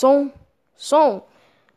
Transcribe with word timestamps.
Som, 0.00 0.32
som. 0.74 1.20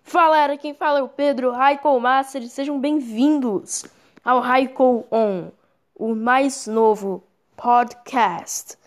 Fala, 0.02 0.38
galera, 0.38 0.58
quem 0.58 0.73
fala 0.73 1.00
é 1.00 1.02
o 1.02 1.10
Pedro 1.10 1.52
Raikol 1.52 2.00
Master 2.00 2.48
sejam 2.48 2.80
bem-vindos 2.80 3.84
ao 4.23 4.39
Raikol 4.39 5.05
On, 5.12 5.50
o 5.94 6.16
mais 6.16 6.66
novo 6.66 7.21
podcast 7.57 8.78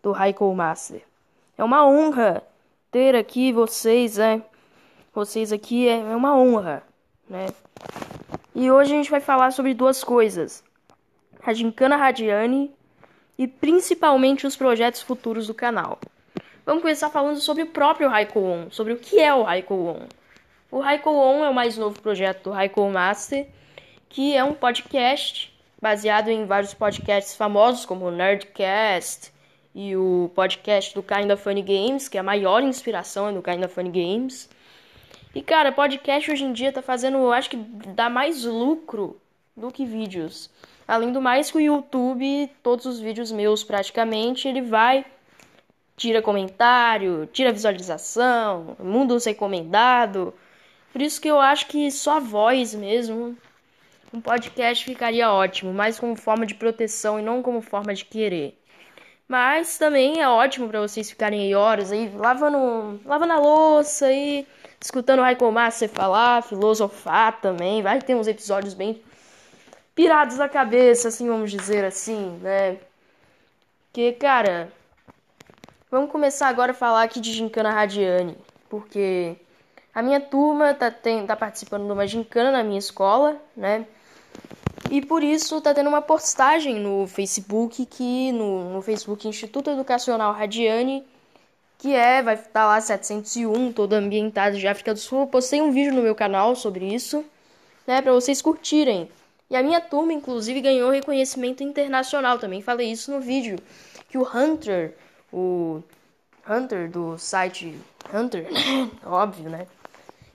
do 0.00 0.12
Raikol 0.12 0.54
Master. 0.54 1.02
É 1.58 1.64
uma 1.64 1.84
honra 1.84 2.40
ter 2.92 3.16
aqui 3.16 3.52
vocês, 3.52 4.16
né? 4.16 4.40
Vocês 5.12 5.52
aqui 5.52 5.88
é, 5.88 5.98
é 5.98 6.14
uma 6.14 6.36
honra, 6.36 6.80
né? 7.28 7.46
E 8.54 8.70
hoje 8.70 8.92
a 8.92 8.96
gente 8.96 9.10
vai 9.10 9.20
falar 9.20 9.50
sobre 9.50 9.74
duas 9.74 10.04
coisas: 10.04 10.62
a 11.44 11.52
Gincana 11.52 11.96
Radiani 11.96 12.72
e 13.36 13.48
principalmente 13.48 14.46
os 14.46 14.54
projetos 14.54 15.02
futuros 15.02 15.48
do 15.48 15.52
canal. 15.52 15.98
Vamos 16.66 16.80
começar 16.80 17.10
falando 17.10 17.38
sobre 17.40 17.62
o 17.62 17.66
próprio 17.66 18.08
Raikkoon, 18.08 18.70
sobre 18.70 18.94
o 18.94 18.96
que 18.96 19.20
é 19.20 19.34
o 19.34 19.42
Raikkoon. 19.42 20.06
O 20.70 20.80
Raikkoon 20.80 21.44
é 21.44 21.48
o 21.50 21.54
mais 21.54 21.76
novo 21.76 22.00
projeto 22.00 22.44
do 22.44 22.50
Raikkoon 22.52 22.90
Master, 22.90 23.46
que 24.08 24.34
é 24.34 24.42
um 24.42 24.54
podcast 24.54 25.54
baseado 25.80 26.30
em 26.30 26.46
vários 26.46 26.72
podcasts 26.72 27.36
famosos, 27.36 27.84
como 27.84 28.06
o 28.06 28.10
Nerdcast 28.10 29.30
e 29.74 29.94
o 29.94 30.30
podcast 30.34 30.94
do 30.94 31.02
Kinda 31.02 31.36
Funny 31.36 31.60
Games, 31.60 32.08
que 32.08 32.16
é 32.16 32.20
a 32.20 32.24
maior 32.24 32.62
inspiração 32.62 33.34
do 33.34 33.42
Kinda 33.42 33.68
Funny 33.68 33.90
Games. 33.90 34.48
E 35.34 35.42
cara, 35.42 35.70
podcast 35.70 36.30
hoje 36.30 36.44
em 36.44 36.52
dia 36.54 36.72
tá 36.72 36.80
fazendo, 36.80 37.18
eu 37.18 37.32
acho 37.32 37.50
que 37.50 37.58
dá 37.58 38.08
mais 38.08 38.44
lucro 38.44 39.20
do 39.54 39.70
que 39.70 39.84
vídeos. 39.84 40.48
Além 40.88 41.12
do 41.12 41.20
mais 41.20 41.50
que 41.50 41.58
o 41.58 41.60
YouTube, 41.60 42.50
todos 42.62 42.86
os 42.86 42.98
vídeos 43.00 43.30
meus 43.30 43.62
praticamente, 43.62 44.48
ele 44.48 44.62
vai 44.62 45.04
tira 45.96 46.22
comentário, 46.22 47.28
tira 47.32 47.52
visualização, 47.52 48.76
mundo 48.78 49.16
recomendado. 49.18 50.34
Por 50.92 51.02
isso 51.02 51.20
que 51.20 51.28
eu 51.28 51.40
acho 51.40 51.66
que 51.66 51.90
só 51.90 52.16
a 52.16 52.20
voz 52.20 52.74
mesmo, 52.74 53.36
um 54.12 54.20
podcast 54.20 54.84
ficaria 54.84 55.30
ótimo, 55.30 55.72
mais 55.72 55.98
como 55.98 56.16
forma 56.16 56.46
de 56.46 56.54
proteção 56.54 57.18
e 57.18 57.22
não 57.22 57.42
como 57.42 57.60
forma 57.60 57.94
de 57.94 58.04
querer. 58.04 58.58
Mas 59.26 59.78
também 59.78 60.20
é 60.20 60.28
ótimo 60.28 60.68
para 60.68 60.80
vocês 60.80 61.08
ficarem 61.08 61.40
aí 61.40 61.54
horas 61.54 61.90
aí 61.90 62.10
lavando, 62.14 63.00
lavando 63.04 63.32
a 63.32 63.38
louça 63.38 64.12
e 64.12 64.46
escutando 64.80 65.20
o 65.20 65.22
Raikkonen 65.22 65.54
Master 65.54 65.88
falar, 65.88 66.42
filosofar 66.42 67.40
também. 67.40 67.82
Vai 67.82 68.00
ter 68.00 68.14
uns 68.14 68.28
episódios 68.28 68.74
bem 68.74 69.02
pirados 69.94 70.36
da 70.36 70.48
cabeça, 70.48 71.08
assim, 71.08 71.26
vamos 71.28 71.50
dizer 71.50 71.84
assim, 71.84 72.38
né? 72.42 72.76
Que, 73.92 74.12
cara, 74.12 74.70
Vamos 75.94 76.10
começar 76.10 76.48
agora 76.48 76.72
a 76.72 76.74
falar 76.74 77.04
aqui 77.04 77.20
de 77.20 77.32
Gincana 77.32 77.70
Radiane, 77.70 78.36
porque 78.68 79.36
a 79.94 80.02
minha 80.02 80.18
turma 80.18 80.74
tá, 80.74 80.90
tem, 80.90 81.24
tá 81.24 81.36
participando 81.36 81.86
de 81.86 81.92
uma 81.92 82.04
gincana 82.04 82.50
na 82.50 82.64
minha 82.64 82.80
escola, 82.80 83.40
né? 83.56 83.86
E 84.90 85.00
por 85.00 85.22
isso 85.22 85.60
tá 85.60 85.72
tendo 85.72 85.88
uma 85.88 86.02
postagem 86.02 86.80
no 86.80 87.06
Facebook, 87.06 87.86
que 87.86 88.32
no, 88.32 88.72
no 88.72 88.82
Facebook 88.82 89.28
Instituto 89.28 89.70
Educacional 89.70 90.32
Radiane, 90.32 91.04
que 91.78 91.94
é, 91.94 92.20
vai 92.24 92.34
estar 92.34 92.50
tá 92.50 92.66
lá 92.66 92.80
701, 92.80 93.72
todo 93.72 93.92
ambientado 93.92 94.58
de 94.58 94.66
África 94.66 94.92
do 94.92 94.98
Sul. 94.98 95.20
Eu 95.20 95.26
postei 95.28 95.62
um 95.62 95.70
vídeo 95.70 95.94
no 95.94 96.02
meu 96.02 96.16
canal 96.16 96.56
sobre 96.56 96.92
isso, 96.92 97.24
né, 97.86 98.02
para 98.02 98.12
vocês 98.12 98.42
curtirem. 98.42 99.08
E 99.48 99.54
a 99.54 99.62
minha 99.62 99.80
turma, 99.80 100.12
inclusive, 100.12 100.60
ganhou 100.60 100.90
reconhecimento 100.90 101.62
internacional 101.62 102.36
também. 102.36 102.60
Falei 102.60 102.90
isso 102.90 103.12
no 103.12 103.20
vídeo, 103.20 103.60
que 104.08 104.18
o 104.18 104.28
Hunter 104.28 104.96
o 105.34 105.82
Hunter 106.48 106.88
do 106.88 107.18
site 107.18 107.74
Hunter, 108.12 108.46
óbvio, 109.04 109.50
né? 109.50 109.66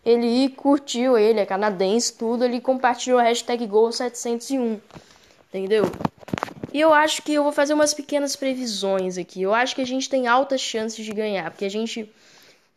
Ele 0.06 0.50
curtiu 0.50 1.18
ele, 1.18 1.40
é 1.40 1.46
canadense, 1.46 2.13
tudo, 2.13 2.44
ele 2.44 2.59
compartilhou 2.59 3.19
a 3.19 3.23
hashtag 3.23 3.66
Gol701, 3.68 4.79
entendeu? 5.50 5.85
E 6.73 6.79
eu 6.79 6.94
acho 6.94 7.22
que 7.22 7.34
eu 7.34 7.44
vou 7.44 7.51
fazer 7.51 7.73
umas 7.73 7.94
pequenas 7.94 8.35
previsões 8.35 9.18
aqui. 9.18 9.41
Eu 9.41 9.53
acho 9.53 9.75
que 9.75 9.81
a 9.81 9.85
gente 9.85 10.09
tem 10.09 10.28
altas 10.28 10.62
chances 10.62 11.03
de 11.03 11.12
ganhar, 11.12 11.50
porque 11.50 11.66
a 11.66 11.69
gente 11.69 12.12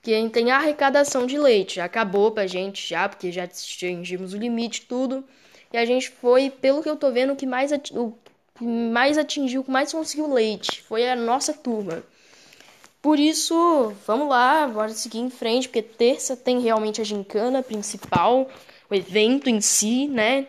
que 0.02 0.28
tem 0.30 0.50
arrecadação 0.50 1.26
de 1.26 1.38
leite, 1.38 1.76
já 1.76 1.84
acabou 1.84 2.32
pra 2.32 2.46
gente 2.46 2.88
já, 2.88 3.08
porque 3.08 3.30
já 3.30 3.44
atingimos 3.44 4.34
o 4.34 4.36
limite 4.36 4.82
tudo. 4.82 5.25
E 5.72 5.76
a 5.76 5.84
gente 5.84 6.10
foi, 6.10 6.50
pelo 6.50 6.82
que 6.82 6.91
eu 6.91 6.96
tô 6.96 7.10
vendo, 7.12 7.32
o 7.32 7.36
que 7.36 7.46
mais, 7.46 7.70
o 7.92 8.12
que 8.54 8.64
mais 8.64 9.18
atingiu, 9.18 9.64
que 9.64 9.70
mais 9.70 9.92
conseguiu 9.92 10.32
leite. 10.32 10.82
Foi 10.82 11.08
a 11.08 11.16
nossa 11.16 11.52
turma. 11.52 12.02
Por 13.00 13.18
isso, 13.18 13.92
vamos 14.06 14.28
lá, 14.28 14.66
bora 14.68 14.90
seguir 14.90 15.18
em 15.18 15.30
frente, 15.30 15.68
porque 15.68 15.82
terça 15.82 16.36
tem 16.36 16.60
realmente 16.60 17.00
a 17.00 17.04
gincana 17.04 17.62
principal, 17.62 18.48
o 18.88 18.94
evento 18.94 19.50
em 19.50 19.60
si, 19.60 20.06
né? 20.06 20.46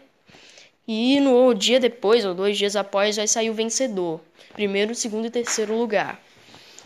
E 0.87 1.19
no 1.19 1.53
dia 1.53 1.79
depois, 1.79 2.25
ou 2.25 2.35
dois 2.35 2.57
dias 2.57 2.75
após, 2.75 3.15
vai 3.15 3.27
sair 3.27 3.49
o 3.49 3.53
vencedor. 3.53 4.19
Primeiro, 4.53 4.93
segundo 4.93 5.25
e 5.25 5.31
terceiro 5.31 5.75
lugar. 5.75 6.21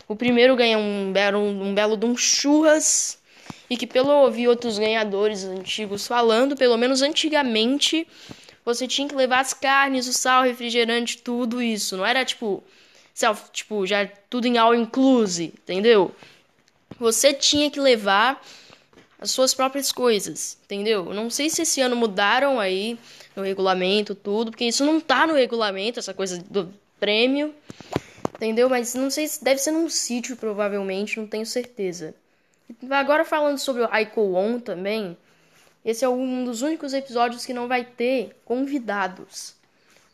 O 0.08 0.16
primeiro 0.16 0.56
ganha 0.56 0.78
um 0.78 1.12
belo, 1.12 1.38
um 1.38 1.74
belo 1.74 1.96
de 1.96 2.06
um 2.06 2.16
churras. 2.16 3.18
E 3.68 3.76
que 3.76 3.86
pelo 3.86 4.10
ouvir 4.10 4.48
outros 4.48 4.78
ganhadores 4.78 5.44
antigos 5.44 6.06
falando, 6.06 6.56
pelo 6.56 6.78
menos 6.78 7.02
antigamente, 7.02 8.08
você 8.68 8.86
tinha 8.86 9.08
que 9.08 9.14
levar 9.14 9.40
as 9.40 9.54
carnes, 9.54 10.06
o 10.06 10.12
sal, 10.12 10.42
o 10.42 10.44
refrigerante, 10.44 11.16
tudo 11.16 11.62
isso. 11.62 11.96
Não 11.96 12.04
era 12.04 12.22
tipo 12.22 12.62
self, 13.14 13.50
tipo, 13.50 13.86
já 13.86 14.06
tudo 14.28 14.46
em 14.46 14.58
all 14.58 14.74
inclusive, 14.74 15.54
entendeu? 15.62 16.14
Você 17.00 17.32
tinha 17.32 17.70
que 17.70 17.80
levar 17.80 18.44
as 19.18 19.30
suas 19.30 19.54
próprias 19.54 19.90
coisas, 19.90 20.58
entendeu? 20.66 21.14
Não 21.14 21.30
sei 21.30 21.48
se 21.48 21.62
esse 21.62 21.80
ano 21.80 21.96
mudaram 21.96 22.60
aí 22.60 22.98
no 23.34 23.42
regulamento 23.42 24.14
tudo, 24.14 24.50
porque 24.50 24.66
isso 24.66 24.84
não 24.84 25.00
tá 25.00 25.26
no 25.26 25.32
regulamento, 25.32 25.98
essa 25.98 26.12
coisa 26.12 26.44
do 26.50 26.70
prêmio, 27.00 27.54
entendeu? 28.34 28.68
Mas 28.68 28.94
não 28.94 29.08
sei 29.08 29.26
se 29.26 29.42
deve 29.42 29.62
ser 29.62 29.70
num 29.70 29.88
sítio, 29.88 30.36
provavelmente, 30.36 31.18
não 31.18 31.26
tenho 31.26 31.46
certeza. 31.46 32.14
Agora 32.90 33.24
falando 33.24 33.56
sobre 33.56 33.80
o 33.80 33.88
Aiko 33.90 34.34
On 34.34 34.60
também, 34.60 35.16
esse 35.88 36.04
é 36.04 36.08
um 36.08 36.44
dos 36.44 36.60
únicos 36.60 36.92
episódios 36.92 37.46
que 37.46 37.54
não 37.54 37.66
vai 37.66 37.82
ter 37.82 38.38
convidados. 38.44 39.54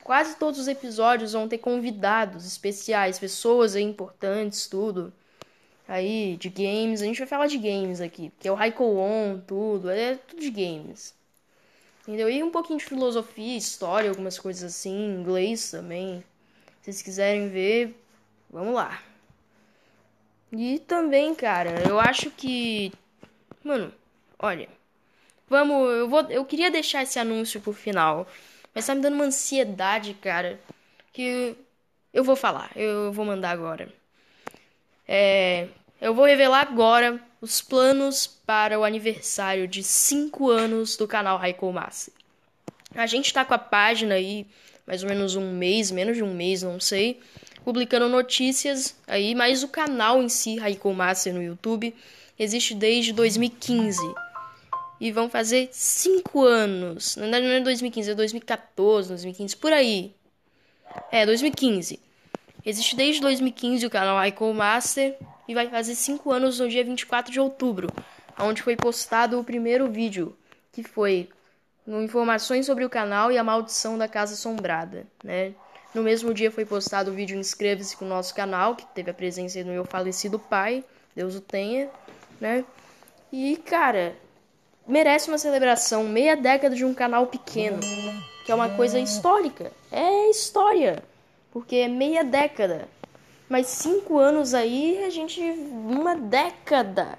Quase 0.05 0.37
todos 0.37 0.61
os 0.61 0.69
episódios 0.69 1.33
vão 1.33 1.49
ter 1.49 1.59
convidados 1.59 2.47
especiais, 2.47 3.19
pessoas 3.19 3.75
importantes, 3.75 4.69
tudo. 4.69 5.13
Aí, 5.89 6.37
de 6.37 6.49
games, 6.49 7.03
a 7.03 7.07
gente 7.07 7.19
vai 7.19 7.27
falar 7.27 7.49
de 7.49 7.59
games 7.59 8.01
aqui, 8.01 8.31
porque 8.31 8.47
é 8.47 8.53
o 8.53 8.55
Raiko 8.55 8.85
On, 8.85 9.41
tudo, 9.41 9.91
é 9.91 10.15
tudo 10.15 10.41
de 10.41 10.51
games. 10.51 11.13
Entendeu? 12.03 12.31
E 12.31 12.41
um 12.41 12.53
pouquinho 12.53 12.79
de 12.79 12.85
filosofia, 12.85 13.57
história, 13.57 14.11
algumas 14.11 14.39
coisas 14.39 14.73
assim, 14.73 14.95
inglês 14.95 15.73
também. 15.73 16.23
Se 16.83 16.85
vocês 16.85 17.03
quiserem 17.03 17.49
ver, 17.49 18.01
vamos 18.49 18.75
lá. 18.75 19.03
E 20.53 20.79
também, 20.79 21.35
cara, 21.35 21.83
eu 21.89 21.99
acho 21.99 22.31
que. 22.31 22.93
Mano, 23.65 23.93
olha. 24.39 24.69
Vamos, 25.55 25.89
eu 25.89 26.09
vou. 26.09 26.21
Eu 26.23 26.45
queria 26.45 26.69
deixar 26.69 27.05
esse 27.05 27.17
anúncio 27.17 27.61
pro 27.61 27.73
final. 27.73 28.27
Mas 28.75 28.87
tá 28.87 28.93
me 28.93 29.01
dando 29.01 29.15
uma 29.15 29.27
ansiedade, 29.27 30.13
cara. 30.15 30.59
Que 31.13 31.55
eu 32.13 32.25
vou 32.25 32.35
falar. 32.35 32.73
Eu 32.75 33.13
vou 33.13 33.25
mandar 33.25 33.51
agora. 33.51 33.89
É, 35.07 35.69
eu 36.01 36.13
vou 36.13 36.25
revelar 36.25 36.63
agora 36.63 37.21
os 37.41 37.61
planos 37.61 38.27
para 38.27 38.81
o 38.81 38.83
aniversário 38.83 39.69
de 39.69 39.85
5 39.85 40.51
anos 40.51 40.97
do 40.97 41.07
canal 41.07 41.39
Raikou 41.39 41.73
Massa. 41.73 42.11
A 42.93 43.07
gente 43.07 43.33
tá 43.33 43.45
com 43.45 43.55
a 43.55 43.59
página 43.59 44.17
aí, 44.17 44.49
mais 44.85 45.05
ou 45.05 45.09
menos 45.09 45.37
um 45.37 45.53
mês, 45.53 45.93
menos 45.93 46.17
de 46.17 46.25
um 46.25 46.35
mês, 46.35 46.65
não 46.65 46.81
sei, 46.81 47.21
publicando 47.65 48.09
notícias 48.09 48.97
aí, 49.07 49.37
mas 49.37 49.63
o 49.63 49.69
canal 49.69 50.21
em 50.21 50.29
si, 50.29 50.57
Raikou 50.57 50.93
Massa 50.95 51.33
no 51.33 51.43
YouTube, 51.43 51.95
existe 52.37 52.75
desde 52.75 53.13
2015 53.13 54.01
e 55.05 55.13
vão 55.13 55.29
fazer 55.29 55.69
5 55.71 56.45
anos. 56.45 57.17
Na 57.17 57.25
verdade, 57.25 57.47
não 57.47 57.53
é 57.53 57.61
2015, 57.61 58.11
é 58.11 58.15
2014, 58.15 59.09
2015, 59.11 59.55
por 59.59 59.71
aí. 59.71 60.15
É, 61.13 61.27
2015. 61.27 62.01
Existe 62.65 62.97
desde 62.97 63.21
2015 63.21 63.85
o 63.85 63.91
canal 63.91 64.27
Icon 64.27 64.55
Master 64.55 65.15
e 65.47 65.55
vai 65.55 65.69
fazer 65.69 65.95
5 65.95 66.33
anos 66.33 66.59
no 66.59 66.71
dia 66.71 66.83
24 66.83 67.31
de 67.31 67.39
outubro, 67.39 67.89
onde 68.41 68.63
foi 68.63 68.77
postado 68.77 69.39
o 69.39 69.45
primeiro 69.45 69.91
vídeo, 69.91 70.35
que 70.73 70.83
foi 70.83 71.29
informações 71.87 72.65
sobre 72.65 72.83
o 72.83 72.89
canal 72.89 73.31
e 73.31 73.37
a 73.37 73.45
maldição 73.45 73.99
da 73.99 74.09
Casa 74.09 74.33
Assombrada, 74.33 75.07
né? 75.23 75.53
No 75.95 76.03
mesmo 76.03 76.33
dia 76.33 76.51
foi 76.51 76.65
postado 76.65 77.11
o 77.11 77.15
vídeo 77.15 77.39
Inscreva-se 77.39 77.95
com 77.95 78.07
o 78.07 78.09
nosso 78.09 78.35
canal, 78.35 78.75
que 78.75 78.87
teve 78.87 79.11
a 79.11 79.15
presença 79.15 79.63
do 79.63 79.69
meu 79.69 79.85
falecido 79.85 80.39
pai, 80.39 80.83
Deus 81.15 81.35
o 81.35 81.43
tenha, 81.43 81.91
né? 82.41 82.65
E, 83.31 83.59
cara, 83.59 84.17
merece 84.87 85.29
uma 85.29 85.39
celebração. 85.39 86.05
Meia 86.05 86.37
década 86.37 86.75
de 86.75 86.85
um 86.85 86.95
canal 86.95 87.27
pequeno, 87.27 87.81
que 88.45 88.53
é 88.53 88.55
uma 88.55 88.71
coisa 88.71 88.99
histórica. 88.99 89.73
É 89.91 90.31
história, 90.31 91.03
porque 91.53 91.77
é 91.77 91.89
meia 91.89 92.25
década. 92.25 92.89
Mas 93.49 93.67
cinco 93.67 94.19
anos 94.19 94.55
aí, 94.55 95.05
a 95.05 95.11
gente. 95.11 95.41
Uma 95.41 96.15
década. 96.15 97.19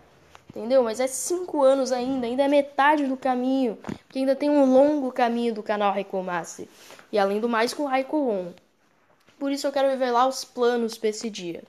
Entendeu? 0.49 0.83
Mas 0.83 1.01
é 1.01 1.07
cinco 1.07 1.61
anos 1.61 1.91
ainda, 1.91 2.25
ainda 2.25 2.43
é 2.43 2.47
metade 2.47 3.05
do 3.05 3.17
caminho. 3.17 3.77
Porque 4.07 4.19
ainda 4.19 4.35
tem 4.35 4.49
um 4.49 4.71
longo 4.71 5.11
caminho 5.11 5.53
do 5.53 5.61
canal 5.61 5.91
Raikou 5.91 6.23
Master. 6.23 6.67
E 7.11 7.19
além 7.19 7.41
do 7.41 7.49
mais, 7.49 7.73
com 7.73 7.83
o 7.83 7.87
Raikou 7.87 8.29
On. 8.29 8.53
Por 9.37 9.51
isso 9.51 9.67
eu 9.67 9.71
quero 9.71 9.89
revelar 9.89 10.27
os 10.27 10.45
planos 10.45 10.97
para 10.97 11.09
esse 11.09 11.29
dia. 11.29 11.61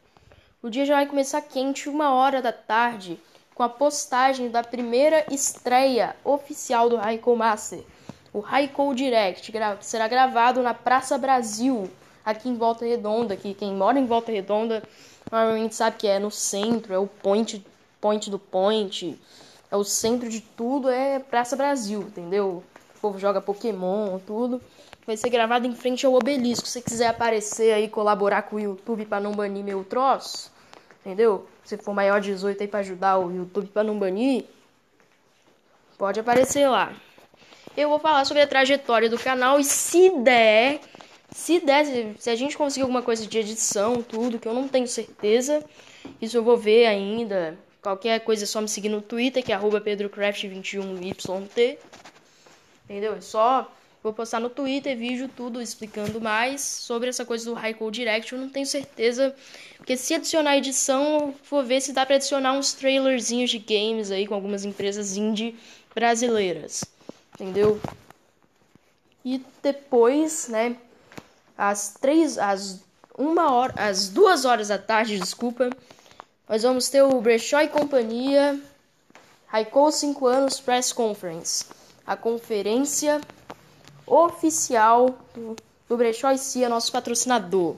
O 0.62 0.70
dia 0.70 0.86
já 0.86 0.94
vai 0.94 1.06
começar 1.06 1.42
quente, 1.42 1.88
uma 1.88 2.14
hora 2.14 2.40
da 2.40 2.52
tarde, 2.52 3.20
com 3.56 3.62
a 3.62 3.70
postagem 3.70 4.50
da 4.50 4.62
primeira 4.62 5.24
estreia 5.32 6.14
oficial 6.22 6.90
do 6.90 6.96
Raikou 6.96 7.34
Master. 7.34 7.80
O 8.30 8.38
Raikou 8.38 8.94
Direct, 8.94 9.50
que 9.50 9.58
será 9.80 10.06
gravado 10.06 10.62
na 10.62 10.74
Praça 10.74 11.16
Brasil, 11.16 11.90
aqui 12.22 12.50
em 12.50 12.54
Volta 12.54 12.84
Redonda. 12.84 13.34
Que 13.34 13.54
quem 13.54 13.72
mora 13.72 13.98
em 13.98 14.04
Volta 14.04 14.30
Redonda 14.30 14.82
normalmente 15.32 15.74
sabe 15.74 15.96
que 15.96 16.06
é 16.06 16.18
no 16.18 16.30
centro, 16.30 16.92
é 16.92 16.98
o 16.98 17.06
point 17.06 17.64
point 17.98 18.30
do 18.30 18.38
point, 18.38 19.18
é 19.70 19.76
o 19.76 19.82
centro 19.82 20.28
de 20.28 20.42
tudo, 20.42 20.90
é 20.90 21.18
Praça 21.18 21.56
Brasil, 21.56 22.02
entendeu? 22.02 22.62
O 22.96 23.00
povo 23.00 23.18
joga 23.18 23.40
Pokémon, 23.40 24.18
tudo. 24.18 24.60
Vai 25.06 25.16
ser 25.16 25.30
gravado 25.30 25.66
em 25.66 25.74
frente 25.74 26.04
ao 26.04 26.12
obelisco. 26.12 26.66
Se 26.66 26.74
você 26.74 26.82
quiser 26.82 27.06
aparecer 27.06 27.72
aí, 27.72 27.88
colaborar 27.88 28.42
com 28.42 28.56
o 28.56 28.60
YouTube 28.60 29.06
para 29.06 29.18
não 29.18 29.32
banir 29.32 29.64
meu 29.64 29.82
troço, 29.82 30.52
entendeu? 31.00 31.46
Se 31.66 31.76
for 31.76 31.92
maior 31.92 32.20
de 32.20 32.32
18 32.32 32.62
aí 32.62 32.68
para 32.68 32.80
ajudar 32.80 33.18
o 33.18 33.30
YouTube 33.30 33.66
para 33.66 33.82
não 33.82 33.98
banir, 33.98 34.44
pode 35.98 36.20
aparecer 36.20 36.68
lá. 36.68 36.94
Eu 37.76 37.88
vou 37.88 37.98
falar 37.98 38.24
sobre 38.24 38.42
a 38.42 38.46
trajetória 38.46 39.10
do 39.10 39.18
canal 39.18 39.58
e 39.58 39.64
se 39.64 40.10
der, 40.20 40.78
se 41.30 41.58
der, 41.58 42.14
se 42.18 42.30
a 42.30 42.36
gente 42.36 42.56
conseguir 42.56 42.82
alguma 42.82 43.02
coisa 43.02 43.26
de 43.26 43.36
edição, 43.36 44.00
tudo, 44.00 44.38
que 44.38 44.46
eu 44.46 44.54
não 44.54 44.68
tenho 44.68 44.86
certeza, 44.86 45.60
isso 46.22 46.36
eu 46.36 46.44
vou 46.44 46.56
ver 46.56 46.86
ainda. 46.86 47.58
Qualquer 47.82 48.20
coisa 48.20 48.44
é 48.44 48.46
só 48.46 48.60
me 48.60 48.68
seguir 48.68 48.88
no 48.88 49.02
Twitter, 49.02 49.44
que 49.44 49.52
é 49.52 49.58
pedrocraft21yt. 49.58 51.78
Entendeu? 52.84 53.16
É 53.16 53.20
só 53.20 53.68
vou 54.06 54.12
postar 54.12 54.38
no 54.38 54.48
Twitter 54.48 54.96
vídeo 54.96 55.28
tudo 55.28 55.60
explicando 55.60 56.20
mais 56.20 56.60
sobre 56.60 57.08
essa 57.08 57.24
coisa 57.24 57.44
do 57.46 57.54
Raikou 57.54 57.90
Direct. 57.90 58.32
Eu 58.32 58.38
não 58.38 58.48
tenho 58.48 58.64
certeza, 58.64 59.34
porque 59.78 59.96
se 59.96 60.14
adicionar 60.14 60.56
edição, 60.56 61.02
eu 61.18 61.34
vou 61.50 61.64
ver 61.64 61.80
se 61.80 61.92
dá 61.92 62.06
para 62.06 62.14
adicionar 62.14 62.52
uns 62.52 62.72
trailerzinhos 62.72 63.50
de 63.50 63.58
games 63.58 64.12
aí 64.12 64.24
com 64.24 64.34
algumas 64.34 64.64
empresas 64.64 65.16
indie 65.16 65.58
brasileiras. 65.92 66.84
Entendeu? 67.34 67.80
E 69.24 69.42
depois, 69.60 70.46
né, 70.46 70.76
às 71.58 71.94
três, 71.94 72.38
às 72.38 72.80
uma 73.18 73.52
hora, 73.52 73.74
às 73.76 74.08
duas 74.08 74.44
horas 74.44 74.68
da 74.68 74.78
tarde, 74.78 75.18
desculpa, 75.18 75.68
nós 76.48 76.62
vamos 76.62 76.88
ter 76.88 77.02
o 77.02 77.20
Brechó 77.20 77.60
e 77.60 77.66
Companhia 77.66 78.56
Raikou 79.48 79.90
5 79.90 80.26
anos 80.28 80.60
Press 80.60 80.92
Conference, 80.92 81.64
a 82.06 82.16
conferência 82.16 83.20
oficial 84.06 85.18
do, 85.34 85.56
do 85.88 85.96
Brechó 85.96 86.30
e 86.30 86.38
Cia, 86.38 86.68
nosso 86.68 86.92
patrocinador. 86.92 87.76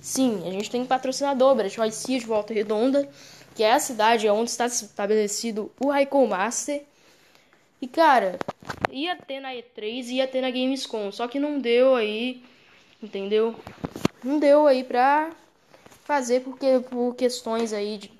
Sim, 0.00 0.46
a 0.46 0.50
gente 0.50 0.70
tem 0.70 0.82
um 0.82 0.86
patrocinador, 0.86 1.54
Brechó 1.54 1.84
e 1.84 1.92
Cia 1.92 2.18
de 2.18 2.26
Volta 2.26 2.54
Redonda, 2.54 3.08
que 3.54 3.62
é 3.62 3.72
a 3.72 3.80
cidade 3.80 4.28
onde 4.28 4.50
está 4.50 4.66
estabelecido 4.66 5.70
o 5.80 5.90
Raikou 5.90 6.26
Master. 6.26 6.82
E 7.82 7.88
cara, 7.88 8.38
ia 8.90 9.16
ter 9.16 9.40
na 9.40 9.54
E3 9.54 10.06
e 10.06 10.14
ia 10.16 10.28
ter 10.28 10.42
na 10.42 10.50
Gamescom, 10.50 11.10
só 11.10 11.26
que 11.26 11.38
não 11.38 11.58
deu 11.58 11.94
aí, 11.94 12.42
entendeu? 13.02 13.54
Não 14.22 14.38
deu 14.38 14.66
aí 14.66 14.84
pra 14.84 15.30
fazer 16.04 16.40
porque 16.40 16.80
por 16.90 17.14
questões 17.14 17.72
aí 17.72 17.96
de, 17.96 18.12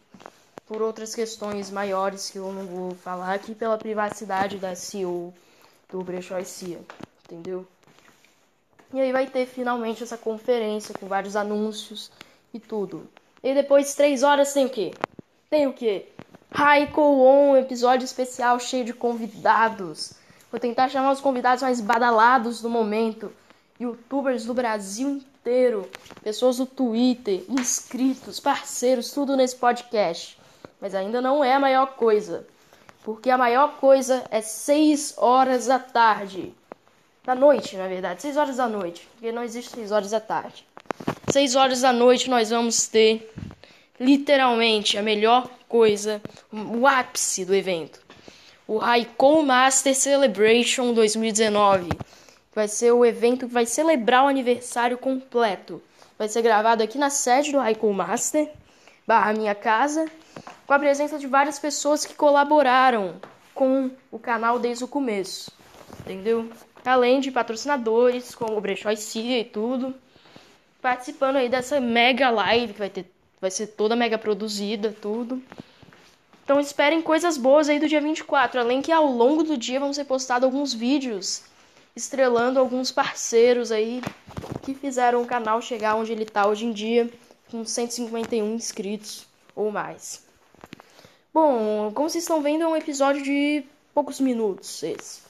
por 0.67 0.81
outras 0.81 1.15
questões 1.15 1.71
maiores 1.71 2.31
que 2.31 2.39
eu 2.39 2.53
não 2.53 2.65
vou 2.65 2.95
falar 2.95 3.35
aqui 3.35 3.55
pela 3.55 3.77
privacidade 3.77 4.57
da 4.57 4.75
CEO 4.75 5.35
do 5.91 6.03
Brechó 6.03 6.39
e 6.39 6.45
Cia, 6.45 6.79
entendeu? 7.31 7.67
E 8.93 9.01
aí 9.01 9.13
vai 9.13 9.27
ter 9.27 9.47
finalmente 9.47 10.03
essa 10.03 10.19
conferência 10.19 10.95
com 10.99 11.07
vários 11.07 11.37
anúncios 11.37 12.11
e 12.53 12.59
tudo. 12.59 13.09
E 13.43 13.55
depois 13.55 13.95
três 13.95 14.25
horas 14.25 14.53
tem 14.53 14.67
o 14.67 14.71
quê? 14.71 14.93
Tem 15.49 15.67
o 15.69 15.73
quê? 15.73 16.09
Raikou 16.51 17.21
On, 17.21 17.57
episódio 17.57 18.05
especial 18.05 18.59
cheio 18.59 18.85
de 18.85 18.93
convidados. 18.93 20.15
Vou 20.51 20.59
tentar 20.59 20.89
chamar 20.89 21.13
os 21.13 21.21
convidados 21.21 21.63
mais 21.63 21.81
badalados 21.81 22.61
do 22.61 22.69
momento. 22.69 23.33
Youtubers 23.79 24.45
do 24.45 24.53
Brasil 24.53 25.09
inteiro, 25.09 25.89
pessoas 26.23 26.57
do 26.57 26.67
Twitter, 26.67 27.45
inscritos, 27.49 28.41
parceiros, 28.41 29.13
tudo 29.13 29.37
nesse 29.37 29.55
podcast. 29.55 30.37
Mas 30.81 30.95
ainda 30.95 31.21
não 31.21 31.45
é 31.45 31.55
a 31.55 31.61
maior 31.61 31.95
coisa. 31.95 32.47
Porque 33.05 33.31
a 33.31 33.39
maior 33.39 33.77
coisa 33.77 34.25
é 34.31 34.41
6 34.41 35.15
horas 35.17 35.67
da 35.67 35.79
tarde. 35.79 36.53
Da 37.31 37.37
noite, 37.37 37.77
na 37.77 37.87
verdade. 37.87 38.23
6 38.23 38.37
horas 38.37 38.57
da 38.57 38.69
noite. 38.69 39.09
Porque 39.13 39.31
não 39.31 39.45
existe 39.45 39.71
6 39.77 39.93
horas 39.93 40.11
da 40.11 40.19
tarde. 40.19 40.67
6 41.31 41.55
horas 41.55 41.81
da 41.83 41.93
noite 41.93 42.29
nós 42.29 42.51
vamos 42.51 42.89
ter 42.89 43.33
literalmente 44.01 44.99
a 44.99 45.03
melhor 45.03 45.49
coisa, 45.69 46.21
o 46.53 46.89
ápice 46.89 47.45
do 47.45 47.55
evento. 47.55 48.01
O 48.67 48.79
Raikou 48.79 49.45
Master 49.45 49.95
Celebration 49.95 50.93
2019 50.93 51.91
vai 52.53 52.67
ser 52.67 52.91
o 52.91 53.05
evento 53.05 53.47
que 53.47 53.55
vai 53.55 53.65
celebrar 53.65 54.25
o 54.25 54.29
aniversário 54.29 54.99
completo. 54.99 55.81
Vai 56.19 56.27
ser 56.27 56.43
gravado 56.43 56.83
aqui 56.83 56.99
na 56.99 57.11
sede 57.11 57.53
do 57.53 57.59
Raikou 57.59 57.93
Master, 57.93 58.51
barra 59.07 59.33
minha 59.35 59.55
casa, 59.55 60.05
com 60.67 60.75
a 60.75 60.79
presença 60.81 61.17
de 61.17 61.29
várias 61.29 61.61
pessoas 61.61 62.05
que 62.05 62.15
colaboraram 62.15 63.21
com 63.55 63.89
o 64.11 64.19
canal 64.19 64.59
desde 64.59 64.83
o 64.83 64.89
começo, 64.89 65.53
entendeu? 66.01 66.51
Além 66.85 67.21
de 67.21 67.31
patrocinadores 67.31 68.35
como 68.35 68.57
o 68.57 68.61
Brechó 68.61 68.91
e 68.91 68.97
Cia 68.97 69.39
e 69.41 69.45
tudo, 69.45 69.95
participando 70.81 71.37
aí 71.37 71.49
dessa 71.49 71.81
mega 71.81 72.31
live 72.31 72.73
que 72.73 72.79
vai 72.79 72.91
ter, 72.91 73.11
vai 73.41 73.51
ser 73.51 73.69
toda 73.69 73.95
mega 73.95 74.19
produzida, 74.19 74.95
tudo. 75.01 75.43
Então 76.45 76.59
esperem 76.59 77.01
coisas 77.01 77.37
boas 77.37 77.69
aí 77.69 77.79
do 77.79 77.89
dia 77.89 78.01
24, 78.01 78.61
além 78.61 78.83
que 78.83 78.91
ao 78.91 79.07
longo 79.07 79.43
do 79.43 79.57
dia 79.57 79.79
vão 79.79 79.93
ser 79.93 80.05
postados 80.05 80.45
alguns 80.45 80.75
vídeos 80.75 81.45
estrelando 81.95 82.59
alguns 82.59 82.91
parceiros 82.91 83.71
aí 83.71 84.01
que 84.63 84.75
fizeram 84.75 85.23
o 85.23 85.27
canal 85.27 85.61
chegar 85.61 85.97
onde 85.97 86.13
ele 86.13 86.23
está 86.23 86.47
hoje 86.47 86.67
em 86.67 86.73
dia, 86.73 87.11
com 87.51 87.65
151 87.65 88.55
inscritos 88.55 89.27
ou 89.55 89.71
mais. 89.71 90.25
Bom, 91.33 91.93
como 91.95 92.09
vocês 92.09 92.25
estão 92.25 92.43
vendo, 92.43 92.65
é 92.65 92.67
um 92.67 92.77
episódio 92.77 93.23
de 93.23 93.65
poucos 93.95 94.21
minutos 94.21 94.83
esse. 94.83 95.30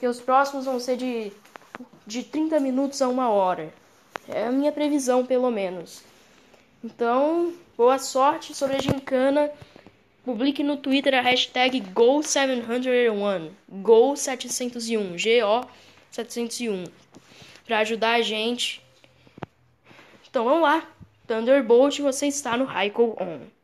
E 0.00 0.06
os 0.06 0.20
próximos 0.20 0.64
vão 0.64 0.78
ser 0.78 0.96
de, 0.96 1.32
de 2.06 2.22
30 2.22 2.60
minutos 2.60 3.00
a 3.02 3.08
uma 3.08 3.30
hora. 3.30 3.72
É 4.28 4.46
a 4.46 4.52
minha 4.52 4.72
previsão, 4.72 5.24
pelo 5.24 5.50
menos. 5.50 6.02
Então, 6.84 7.52
boa 7.76 7.98
sorte 7.98 8.54
sobre 8.54 8.76
a 8.76 8.80
gincana. 8.80 9.50
Publique 10.24 10.62
no 10.62 10.76
Twitter 10.76 11.14
a 11.14 11.20
hashtag 11.20 11.80
GO701. 11.80 13.50
GO701. 13.82 15.18
G-O 15.18 15.64
701 16.10 16.84
para 17.68 17.80
ajudar 17.80 18.14
a 18.14 18.22
gente. 18.22 18.82
Então 20.28 20.42
vamos 20.42 20.62
lá. 20.62 20.82
Thunderbolt, 21.26 22.00
você 22.00 22.26
está 22.26 22.56
no 22.56 22.64
Raikou 22.64 23.14
On. 23.20 23.40